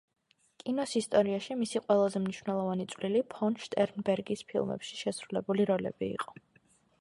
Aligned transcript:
კინოს 0.61 0.93
ისტორიაში 0.99 1.57
მისი 1.59 1.81
ყველაზე 1.83 2.21
მნიშვნელოვანი 2.23 2.87
წვლილი 2.93 3.21
ფონ 3.35 3.59
შტერნბერგის 3.67 4.43
ფილმებში 4.53 4.99
შესრულებული 5.03 5.69
როლები 5.73 6.11
იყო. 6.17 6.37